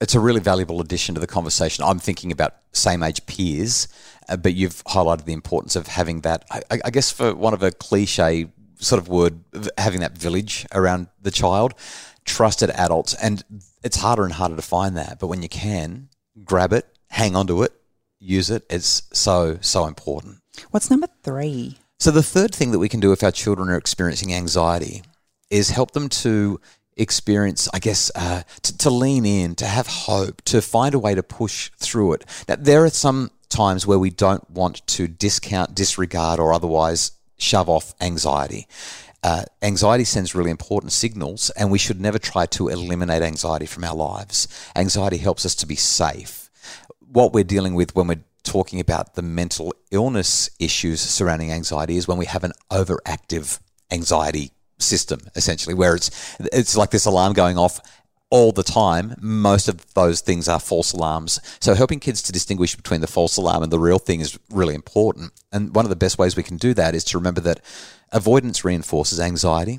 It's 0.00 0.14
a 0.14 0.20
really 0.20 0.40
valuable 0.40 0.80
addition 0.80 1.14
to 1.14 1.20
the 1.20 1.26
conversation. 1.26 1.84
I'm 1.84 1.98
thinking 1.98 2.32
about 2.32 2.56
same 2.72 3.02
age 3.02 3.24
peers, 3.26 3.88
uh, 4.28 4.36
but 4.36 4.54
you've 4.54 4.84
highlighted 4.84 5.24
the 5.24 5.32
importance 5.32 5.76
of 5.76 5.86
having 5.86 6.20
that. 6.22 6.44
I, 6.50 6.62
I 6.84 6.90
guess 6.90 7.10
for 7.10 7.34
one 7.34 7.54
of 7.54 7.62
a 7.62 7.70
cliche 7.70 8.48
sort 8.76 9.00
of 9.00 9.08
word, 9.08 9.40
having 9.78 10.00
that 10.00 10.18
village 10.18 10.66
around 10.72 11.08
the 11.22 11.30
child, 11.30 11.74
trusted 12.24 12.70
adults, 12.70 13.14
and 13.14 13.44
it's 13.82 13.98
harder 13.98 14.24
and 14.24 14.32
harder 14.32 14.56
to 14.56 14.62
find 14.62 14.96
that. 14.96 15.18
But 15.20 15.28
when 15.28 15.42
you 15.42 15.48
can, 15.48 16.08
grab 16.44 16.72
it, 16.72 16.86
hang 17.08 17.36
on 17.36 17.46
to 17.46 17.62
it, 17.62 17.72
use 18.18 18.50
it. 18.50 18.64
It's 18.68 19.02
so 19.12 19.58
so 19.60 19.86
important. 19.86 20.38
What's 20.70 20.90
number 20.90 21.08
three? 21.22 21.78
So 22.00 22.10
the 22.10 22.22
third 22.22 22.54
thing 22.54 22.72
that 22.72 22.78
we 22.78 22.88
can 22.88 23.00
do 23.00 23.12
if 23.12 23.22
our 23.22 23.30
children 23.30 23.68
are 23.68 23.76
experiencing 23.76 24.34
anxiety 24.34 25.02
is 25.50 25.70
help 25.70 25.92
them 25.92 26.08
to 26.08 26.60
experience, 26.96 27.68
I 27.72 27.78
guess, 27.78 28.10
uh, 28.14 28.42
to, 28.62 28.78
to 28.78 28.90
lean 28.90 29.26
in, 29.26 29.54
to 29.56 29.66
have 29.66 29.86
hope, 29.86 30.42
to 30.42 30.62
find 30.62 30.94
a 30.94 30.98
way 30.98 31.14
to 31.14 31.22
push 31.22 31.70
through 31.78 32.14
it. 32.14 32.24
Now, 32.48 32.56
there 32.58 32.84
are 32.84 32.90
some 32.90 33.30
times 33.48 33.86
where 33.86 33.98
we 33.98 34.10
don't 34.10 34.48
want 34.50 34.86
to 34.88 35.06
discount, 35.06 35.74
disregard, 35.74 36.40
or 36.40 36.52
otherwise 36.52 37.12
shove 37.36 37.68
off 37.68 37.94
anxiety. 38.00 38.66
Uh, 39.22 39.44
anxiety 39.62 40.04
sends 40.04 40.34
really 40.34 40.50
important 40.50 40.92
signals, 40.92 41.50
and 41.50 41.70
we 41.70 41.78
should 41.78 42.00
never 42.00 42.18
try 42.18 42.46
to 42.46 42.68
eliminate 42.68 43.22
anxiety 43.22 43.66
from 43.66 43.84
our 43.84 43.94
lives. 43.94 44.48
Anxiety 44.76 45.16
helps 45.16 45.46
us 45.46 45.54
to 45.54 45.66
be 45.66 45.76
safe. 45.76 46.50
What 47.00 47.32
we're 47.32 47.44
dealing 47.44 47.74
with 47.74 47.94
when 47.94 48.06
we're 48.06 48.24
talking 48.42 48.80
about 48.80 49.14
the 49.14 49.22
mental 49.22 49.72
illness 49.90 50.50
issues 50.60 51.00
surrounding 51.00 51.50
anxiety 51.50 51.96
is 51.96 52.06
when 52.06 52.18
we 52.18 52.26
have 52.26 52.44
an 52.44 52.52
overactive 52.70 53.58
anxiety 53.90 54.50
system 54.78 55.20
essentially 55.36 55.74
where 55.74 55.94
it's 55.94 56.36
it's 56.52 56.76
like 56.76 56.90
this 56.90 57.06
alarm 57.06 57.32
going 57.32 57.56
off 57.56 57.80
all 58.30 58.50
the 58.50 58.64
time. 58.64 59.14
Most 59.20 59.68
of 59.68 59.94
those 59.94 60.20
things 60.20 60.48
are 60.48 60.58
false 60.58 60.92
alarms. 60.92 61.40
So 61.60 61.74
helping 61.74 62.00
kids 62.00 62.20
to 62.22 62.32
distinguish 62.32 62.74
between 62.74 63.00
the 63.00 63.06
false 63.06 63.36
alarm 63.36 63.62
and 63.62 63.70
the 63.70 63.78
real 63.78 64.00
thing 64.00 64.20
is 64.20 64.38
really 64.50 64.74
important. 64.74 65.30
And 65.52 65.72
one 65.74 65.84
of 65.84 65.88
the 65.88 65.96
best 65.96 66.18
ways 66.18 66.36
we 66.36 66.42
can 66.42 66.56
do 66.56 66.74
that 66.74 66.96
is 66.96 67.04
to 67.04 67.18
remember 67.18 67.40
that 67.42 67.60
avoidance 68.10 68.64
reinforces 68.64 69.20
anxiety. 69.20 69.78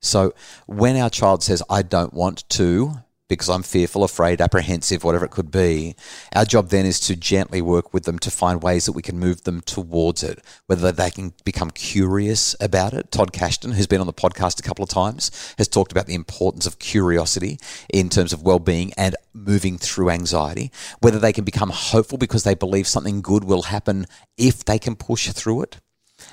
So 0.00 0.32
when 0.66 0.96
our 0.96 1.10
child 1.10 1.42
says 1.42 1.62
i 1.68 1.82
don't 1.82 2.14
want 2.14 2.48
to 2.50 2.98
because 3.28 3.48
I'm 3.48 3.62
fearful, 3.62 4.04
afraid, 4.04 4.40
apprehensive, 4.40 5.04
whatever 5.04 5.26
it 5.26 5.30
could 5.30 5.50
be. 5.50 5.94
Our 6.34 6.44
job 6.44 6.70
then 6.70 6.86
is 6.86 6.98
to 7.00 7.16
gently 7.16 7.60
work 7.60 7.92
with 7.92 8.04
them 8.04 8.18
to 8.20 8.30
find 8.30 8.62
ways 8.62 8.86
that 8.86 8.92
we 8.92 9.02
can 9.02 9.18
move 9.18 9.44
them 9.44 9.60
towards 9.60 10.22
it, 10.22 10.42
whether 10.66 10.90
they 10.90 11.10
can 11.10 11.34
become 11.44 11.70
curious 11.70 12.56
about 12.60 12.94
it. 12.94 13.12
Todd 13.12 13.32
Kashdan, 13.32 13.74
who's 13.74 13.86
been 13.86 14.00
on 14.00 14.06
the 14.06 14.12
podcast 14.12 14.58
a 14.58 14.62
couple 14.62 14.82
of 14.82 14.88
times, 14.88 15.54
has 15.58 15.68
talked 15.68 15.92
about 15.92 16.06
the 16.06 16.14
importance 16.14 16.66
of 16.66 16.78
curiosity 16.78 17.58
in 17.92 18.08
terms 18.08 18.32
of 18.32 18.42
well-being 18.42 18.92
and 18.96 19.14
moving 19.34 19.76
through 19.76 20.10
anxiety, 20.10 20.72
whether 21.00 21.18
they 21.18 21.32
can 21.32 21.44
become 21.44 21.70
hopeful 21.70 22.18
because 22.18 22.44
they 22.44 22.54
believe 22.54 22.86
something 22.86 23.20
good 23.20 23.44
will 23.44 23.62
happen 23.62 24.06
if 24.36 24.64
they 24.64 24.78
can 24.78 24.96
push 24.96 25.30
through 25.30 25.62
it 25.62 25.80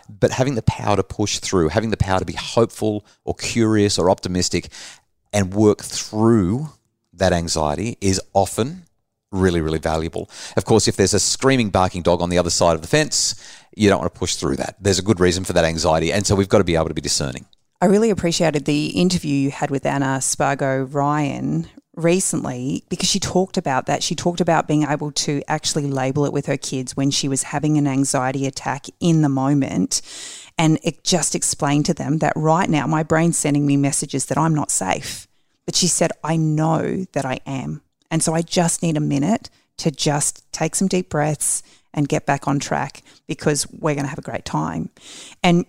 but 0.09 0.31
having 0.31 0.55
the 0.55 0.63
power 0.63 0.95
to 0.95 1.03
push 1.03 1.37
through, 1.39 1.69
having 1.69 1.91
the 1.91 1.97
power 1.97 2.19
to 2.19 2.25
be 2.25 2.33
hopeful 2.33 3.05
or 3.23 3.35
curious 3.35 3.99
or 3.99 4.09
optimistic 4.09 4.69
and 5.31 5.53
work 5.53 5.83
through 5.83 6.69
that 7.15 7.33
anxiety 7.33 7.97
is 8.01 8.21
often 8.33 8.83
really, 9.31 9.61
really 9.61 9.79
valuable. 9.79 10.29
Of 10.55 10.65
course, 10.65 10.87
if 10.87 10.95
there's 10.95 11.13
a 11.13 11.19
screaming, 11.19 11.69
barking 11.69 12.01
dog 12.01 12.21
on 12.21 12.29
the 12.29 12.37
other 12.37 12.49
side 12.49 12.75
of 12.75 12.81
the 12.81 12.87
fence, 12.87 13.35
you 13.75 13.89
don't 13.89 13.99
want 13.99 14.13
to 14.13 14.19
push 14.19 14.35
through 14.35 14.55
that. 14.57 14.75
There's 14.79 14.99
a 14.99 15.03
good 15.03 15.19
reason 15.19 15.43
for 15.43 15.53
that 15.53 15.65
anxiety. 15.65 16.11
And 16.11 16.25
so 16.25 16.35
we've 16.35 16.49
got 16.49 16.59
to 16.59 16.63
be 16.63 16.75
able 16.75 16.87
to 16.87 16.93
be 16.93 17.01
discerning. 17.01 17.45
I 17.81 17.87
really 17.87 18.09
appreciated 18.09 18.65
the 18.65 18.87
interview 18.87 19.35
you 19.35 19.51
had 19.51 19.69
with 19.69 19.85
Anna 19.85 20.21
Spargo 20.21 20.83
Ryan 20.83 21.67
recently 21.95 22.83
because 22.89 23.09
she 23.09 23.19
talked 23.19 23.57
about 23.57 23.85
that. 23.85 24.01
She 24.03 24.15
talked 24.15 24.41
about 24.41 24.67
being 24.67 24.83
able 24.83 25.11
to 25.11 25.41
actually 25.47 25.87
label 25.87 26.25
it 26.25 26.33
with 26.33 26.45
her 26.45 26.57
kids 26.57 26.95
when 26.95 27.11
she 27.11 27.27
was 27.27 27.43
having 27.43 27.77
an 27.77 27.87
anxiety 27.87 28.45
attack 28.45 28.85
in 28.99 29.21
the 29.21 29.29
moment. 29.29 30.01
And 30.57 30.79
it 30.83 31.03
just 31.03 31.35
explained 31.35 31.85
to 31.87 31.93
them 31.93 32.19
that 32.19 32.33
right 32.35 32.69
now 32.69 32.87
my 32.87 33.03
brain's 33.03 33.37
sending 33.37 33.65
me 33.65 33.75
messages 33.75 34.27
that 34.27 34.37
I'm 34.37 34.55
not 34.55 34.71
safe 34.71 35.27
but 35.65 35.75
she 35.75 35.87
said, 35.87 36.11
I 36.23 36.37
know 36.37 37.05
that 37.13 37.25
I 37.25 37.39
am. 37.45 37.81
And 38.11 38.23
so 38.23 38.33
I 38.33 38.41
just 38.41 38.83
need 38.83 38.97
a 38.97 39.01
minute 39.01 39.49
to 39.77 39.91
just 39.91 40.49
take 40.51 40.75
some 40.75 40.87
deep 40.87 41.09
breaths 41.09 41.63
and 41.93 42.07
get 42.07 42.25
back 42.25 42.47
on 42.47 42.59
track 42.59 43.01
because 43.27 43.67
we're 43.71 43.95
going 43.95 44.05
to 44.05 44.09
have 44.09 44.19
a 44.19 44.23
great 44.23 44.45
time. 44.45 44.89
And 45.43 45.65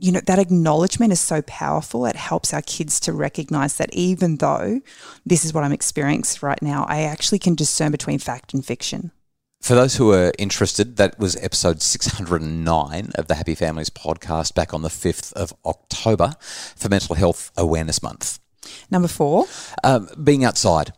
you 0.00 0.12
know, 0.12 0.20
that 0.26 0.38
acknowledgement 0.38 1.12
is 1.12 1.20
so 1.20 1.42
powerful. 1.42 2.06
It 2.06 2.16
helps 2.16 2.52
our 2.52 2.62
kids 2.62 2.98
to 3.00 3.12
recognize 3.12 3.76
that 3.76 3.94
even 3.94 4.36
though 4.36 4.80
this 5.24 5.44
is 5.44 5.54
what 5.54 5.64
I'm 5.64 5.72
experiencing 5.72 6.40
right 6.42 6.60
now, 6.60 6.84
I 6.88 7.02
actually 7.02 7.38
can 7.38 7.54
discern 7.54 7.92
between 7.92 8.18
fact 8.18 8.54
and 8.54 8.64
fiction. 8.64 9.12
For 9.60 9.74
those 9.74 9.96
who 9.96 10.12
are 10.12 10.32
interested, 10.38 10.96
that 10.96 11.18
was 11.18 11.36
episode 11.36 11.80
609 11.80 13.12
of 13.14 13.28
the 13.28 13.34
Happy 13.34 13.54
Families 13.54 13.88
podcast 13.88 14.54
back 14.54 14.74
on 14.74 14.82
the 14.82 14.90
5th 14.90 15.32
of 15.32 15.54
October 15.64 16.34
for 16.76 16.88
Mental 16.90 17.14
Health 17.14 17.50
Awareness 17.56 18.02
Month. 18.02 18.40
Number 18.90 19.08
four, 19.08 19.46
um, 19.82 20.08
being 20.22 20.44
outside. 20.44 20.92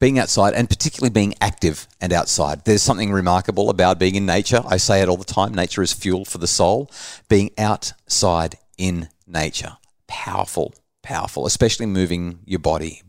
Being 0.00 0.18
outside 0.18 0.54
and 0.54 0.68
particularly 0.68 1.10
being 1.10 1.34
active 1.40 1.86
and 2.00 2.12
outside. 2.12 2.64
There's 2.64 2.82
something 2.82 3.12
remarkable 3.12 3.70
about 3.70 3.98
being 3.98 4.16
in 4.16 4.26
nature. 4.26 4.62
I 4.66 4.76
say 4.76 5.00
it 5.00 5.08
all 5.08 5.16
the 5.16 5.24
time 5.24 5.54
nature 5.54 5.82
is 5.82 5.92
fuel 5.92 6.24
for 6.24 6.38
the 6.38 6.46
soul. 6.46 6.90
Being 7.28 7.50
outside 7.56 8.56
in 8.76 9.08
nature. 9.26 9.76
Powerful, 10.06 10.74
powerful, 11.02 11.46
especially 11.46 11.86
moving 11.86 12.40
your 12.44 12.58
body, 12.58 13.02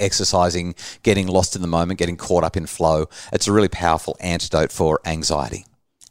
exercising, 0.00 0.74
getting 1.02 1.26
lost 1.26 1.56
in 1.56 1.62
the 1.62 1.68
moment, 1.68 1.98
getting 1.98 2.16
caught 2.16 2.44
up 2.44 2.56
in 2.56 2.66
flow. 2.66 3.06
It's 3.32 3.48
a 3.48 3.52
really 3.52 3.68
powerful 3.68 4.16
antidote 4.20 4.72
for 4.72 5.00
anxiety. 5.04 5.64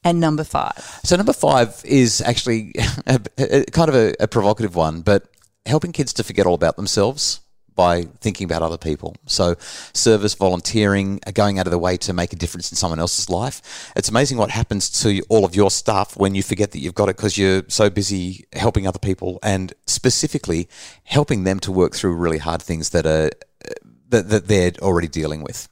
And 0.04 0.20
number 0.20 0.44
five. 0.44 1.00
So, 1.04 1.16
number 1.16 1.34
five 1.34 1.82
is 1.86 2.22
actually 2.22 2.74
a, 3.06 3.22
a, 3.38 3.66
kind 3.66 3.90
of 3.90 3.96
a, 3.96 4.16
a 4.20 4.28
provocative 4.28 4.76
one, 4.76 5.02
but 5.02 5.28
helping 5.66 5.92
kids 5.92 6.14
to 6.14 6.24
forget 6.24 6.48
all 6.48 6.56
about 6.56 6.76
themselves 6.76 7.42
by 7.76 8.04
thinking 8.20 8.46
about 8.46 8.62
other 8.62 8.78
people. 8.78 9.16
So, 9.26 9.56
service, 9.94 10.34
volunteering, 10.34 11.20
uh, 11.26 11.32
going 11.32 11.60
out 11.60 11.68
of 11.68 11.72
the 11.72 11.80
way 11.80 11.98
to 11.98 12.14
make 12.14 12.34
a 12.34 12.36
difference 12.36 12.72
in 12.72 12.76
someone 12.76 13.00
else's 13.00 13.30
life. 13.30 13.92
It's 13.96 14.10
amazing 14.10 14.38
what 14.38 14.52
happens 14.52 14.90
to 15.02 15.22
all 15.30 15.46
of 15.46 15.56
your 15.56 15.72
stuff 15.72 16.18
when 16.18 16.36
you 16.36 16.44
forget 16.44 16.72
that 16.72 16.80
you've 16.80 16.96
got 16.96 17.10
it 17.10 17.18
because 17.18 17.38
you're 17.38 17.64
so 17.68 17.90
busy 17.90 18.46
helping 18.54 18.88
other 18.88 19.00
people 19.00 19.40
and 19.44 19.74
specifically 19.88 20.70
helping 21.04 21.44
them 21.44 21.60
to 21.62 21.72
work 21.72 21.96
through 21.96 22.16
really 22.16 22.38
hard 22.40 22.62
things 22.62 22.90
that 22.92 23.06
are 23.06 23.32
uh, 23.66 23.74
that, 24.10 24.30
that 24.30 24.48
they're 24.48 24.74
already 24.82 25.08
dealing 25.08 25.44
with. 25.44 25.68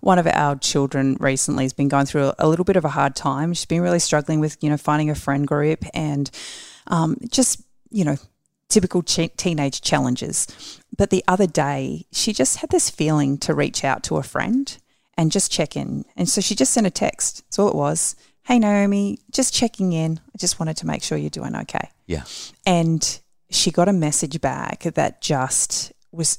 One 0.00 0.18
of 0.18 0.26
our 0.26 0.56
children 0.56 1.16
recently 1.18 1.64
has 1.64 1.72
been 1.72 1.88
going 1.88 2.06
through 2.06 2.32
a 2.38 2.48
little 2.48 2.64
bit 2.64 2.76
of 2.76 2.84
a 2.84 2.88
hard 2.88 3.16
time. 3.16 3.52
She's 3.54 3.64
been 3.66 3.82
really 3.82 3.98
struggling 3.98 4.40
with, 4.40 4.56
you 4.62 4.70
know, 4.70 4.76
finding 4.76 5.10
a 5.10 5.14
friend 5.14 5.46
group 5.46 5.84
and 5.94 6.30
um, 6.86 7.16
just, 7.28 7.60
you 7.90 8.04
know, 8.04 8.16
typical 8.68 9.02
ch- 9.02 9.30
teenage 9.36 9.80
challenges. 9.80 10.80
But 10.96 11.10
the 11.10 11.24
other 11.28 11.46
day, 11.46 12.06
she 12.12 12.32
just 12.32 12.58
had 12.58 12.70
this 12.70 12.90
feeling 12.90 13.38
to 13.38 13.54
reach 13.54 13.84
out 13.84 14.02
to 14.04 14.16
a 14.16 14.22
friend 14.22 14.76
and 15.16 15.32
just 15.32 15.50
check 15.50 15.76
in. 15.76 16.04
And 16.16 16.28
so 16.28 16.40
she 16.40 16.54
just 16.54 16.72
sent 16.72 16.86
a 16.86 16.90
text. 16.90 17.42
That's 17.46 17.58
all 17.58 17.68
it 17.68 17.74
was. 17.74 18.16
Hey, 18.44 18.58
Naomi, 18.58 19.18
just 19.30 19.54
checking 19.54 19.92
in. 19.92 20.20
I 20.34 20.38
just 20.38 20.60
wanted 20.60 20.76
to 20.78 20.86
make 20.86 21.02
sure 21.02 21.18
you're 21.18 21.30
doing 21.30 21.56
okay. 21.56 21.90
Yeah. 22.06 22.24
And 22.64 23.20
she 23.50 23.70
got 23.70 23.88
a 23.88 23.92
message 23.92 24.40
back 24.40 24.82
that 24.82 25.20
just 25.20 25.92
was 26.12 26.38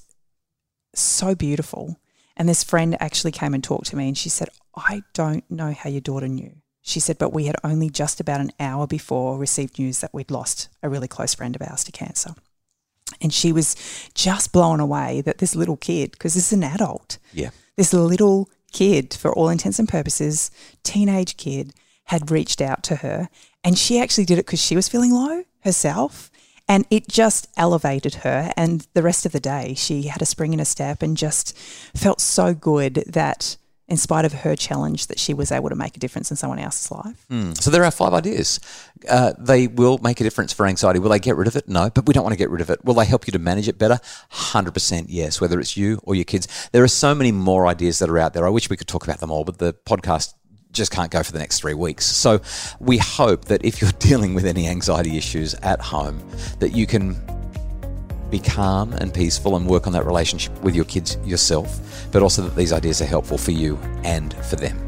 so 0.94 1.36
beautiful. 1.36 1.98
And 2.36 2.48
this 2.48 2.64
friend 2.64 2.96
actually 3.00 3.32
came 3.32 3.54
and 3.54 3.64
talked 3.64 3.88
to 3.88 3.96
me 3.96 4.08
and 4.08 4.18
she 4.18 4.30
said, 4.30 4.50
I 4.76 5.02
don't 5.14 5.50
know 5.50 5.74
how 5.74 5.90
your 5.90 6.02
daughter 6.02 6.28
knew. 6.28 6.54
She 6.88 7.02
said, 7.02 7.18
but 7.18 7.34
we 7.34 7.48
had 7.48 7.58
only 7.66 7.90
just 7.90 8.22
about 8.22 8.40
an 8.40 8.54
hour 8.62 8.88
before 8.88 9.38
received 9.38 9.78
news 9.78 10.00
that 10.00 10.14
we'd 10.14 10.32
lost 10.32 10.70
a 10.82 10.88
really 10.88 11.10
close 11.10 11.34
friend 11.34 11.54
of 11.54 11.62
ours 11.62 11.84
to 11.84 11.92
cancer. 11.92 12.34
And 13.22 13.34
she 13.34 13.52
was 13.52 13.76
just 14.14 14.54
blown 14.54 14.80
away 14.80 15.20
that 15.22 15.40
this 15.40 15.54
little 15.54 15.76
kid, 15.76 16.12
because 16.12 16.34
this 16.34 16.48
is 16.48 16.54
an 16.54 16.64
adult, 16.64 17.18
yeah, 17.34 17.50
this 17.76 17.92
little 17.92 18.50
kid, 18.72 19.14
for 19.14 19.34
all 19.34 19.50
intents 19.50 19.80
and 19.80 19.90
purposes, 19.90 20.50
teenage 20.84 21.36
kid, 21.36 21.74
had 22.06 22.32
reached 22.32 22.62
out 22.62 22.84
to 22.84 22.96
her. 22.98 23.28
And 23.66 23.78
she 23.78 24.00
actually 24.00 24.24
did 24.26 24.40
it 24.40 24.46
because 24.46 24.62
she 24.62 24.78
was 24.78 24.88
feeling 24.88 25.12
low 25.12 25.44
herself. 25.66 26.32
And 26.70 26.86
it 26.90 27.10
just 27.10 27.50
elevated 27.58 28.16
her. 28.16 28.54
And 28.56 28.88
the 28.94 29.04
rest 29.04 29.26
of 29.26 29.34
the 29.34 29.42
day, 29.42 29.74
she 29.74 30.04
had 30.04 30.22
a 30.22 30.26
spring 30.26 30.54
in 30.54 30.60
her 30.60 30.66
step 30.66 31.02
and 31.02 31.18
just 31.18 31.58
felt 31.58 32.22
so 32.22 32.54
good 32.54 33.04
that 33.08 33.58
in 33.88 33.98
spite 33.98 34.26
of 34.26 34.34
her 34.34 34.56
challenge, 34.56 35.08
that 35.08 35.18
she 35.18 35.34
was 35.34 35.52
able 35.52 35.70
to 35.70 35.76
make 35.76 35.96
a 35.96 36.00
difference 36.00 36.30
in 36.30 36.36
someone 36.36 36.60
else's 36.60 36.92
life. 36.92 37.26
Mm. 37.32 37.62
So 37.62 37.72
there 37.72 37.86
are 37.86 37.92
five 37.92 38.14
ideas. 38.14 38.60
Uh, 39.10 39.34
they 39.38 39.68
will 39.68 39.98
make 40.00 40.20
a 40.20 40.24
difference 40.24 40.52
for 40.52 40.66
anxiety. 40.66 41.00
Will 41.00 41.10
they 41.10 41.20
get 41.20 41.38
rid 41.38 41.48
of 41.48 41.56
it? 41.56 41.70
No, 41.70 41.90
but 41.90 42.06
we 42.06 42.14
don't 42.14 42.24
want 42.24 42.34
to 42.34 42.38
get 42.38 42.50
rid 42.50 42.62
of 42.62 42.70
it. 42.70 42.84
Will 42.84 42.96
they 42.96 43.06
help 43.06 43.28
you 43.28 43.32
to 43.32 43.40
manage 43.40 43.68
it 43.68 43.78
better? 43.78 44.00
100% 44.34 45.06
yes, 45.08 45.40
whether 45.40 45.60
it's 45.60 45.78
you 45.78 46.00
or 46.04 46.16
your 46.16 46.26
kids. 46.26 46.70
There 46.74 46.84
are 46.84 46.90
so 46.90 47.16
many 47.16 47.32
more 47.32 47.66
ideas 47.66 48.00
that 48.00 48.10
are 48.10 48.18
out 48.18 48.34
there. 48.34 48.46
I 48.46 48.50
wish 48.50 48.70
we 48.70 48.76
could 48.76 48.88
talk 48.88 49.04
about 49.04 49.20
them 49.20 49.32
all, 49.32 49.46
but 49.46 49.58
the 49.58 49.74
podcast 49.74 50.34
just 50.74 50.92
can't 50.92 51.12
go 51.12 51.24
for 51.24 51.32
the 51.32 51.40
next 51.40 51.60
three 51.60 51.74
weeks. 51.74 52.06
So 52.06 52.42
we 52.80 52.98
hope 52.98 53.46
that 53.46 53.64
if 53.64 53.82
you're 53.82 53.92
dealing 54.00 54.34
with 54.34 54.46
any 54.46 54.68
anxiety 54.68 55.18
issues 55.18 55.54
at 55.56 55.80
home, 55.80 56.22
that 56.60 56.74
you 56.74 56.86
can 56.86 57.16
be 58.30 58.40
calm 58.40 58.94
and 58.94 59.14
peaceful 59.14 59.56
and 59.56 59.68
work 59.68 59.88
on 59.88 59.94
that 59.94 60.06
relationship 60.06 60.62
with 60.64 60.76
your 60.76 60.86
kids 60.86 61.18
yourself, 61.26 62.08
but 62.12 62.22
also 62.22 62.44
that 62.44 62.56
these 62.56 62.74
ideas 62.74 63.02
are 63.02 63.06
helpful 63.06 63.38
for 63.38 63.52
you 63.52 63.78
and 64.04 64.34
for 64.46 64.56
them. 64.56 64.88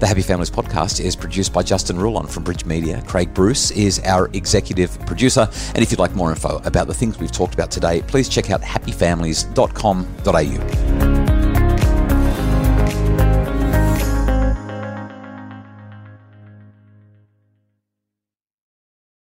The 0.00 0.06
Happy 0.06 0.22
Families 0.22 0.50
podcast 0.50 1.04
is 1.04 1.14
produced 1.14 1.52
by 1.52 1.62
Justin 1.62 1.98
Ruland 1.98 2.30
from 2.30 2.42
Bridge 2.42 2.64
Media. 2.64 3.02
Craig 3.06 3.34
Bruce 3.34 3.70
is 3.72 4.00
our 4.06 4.30
executive 4.32 4.98
producer. 5.04 5.46
And 5.74 5.82
if 5.82 5.90
you'd 5.90 6.00
like 6.00 6.14
more 6.14 6.30
info 6.30 6.56
about 6.64 6.86
the 6.86 6.94
things 6.94 7.18
we've 7.18 7.30
talked 7.30 7.52
about 7.52 7.70
today, 7.70 8.00
please 8.06 8.26
check 8.26 8.50
out 8.50 8.62
happyfamilies.com.au. 8.62 10.99